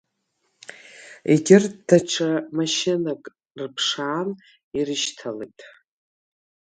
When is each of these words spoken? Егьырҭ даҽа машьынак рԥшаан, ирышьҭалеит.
Егьырҭ 1.31 1.73
даҽа 1.87 2.29
машьынак 2.55 3.21
рԥшаан, 3.65 4.29
ирышьҭалеит. 4.77 5.59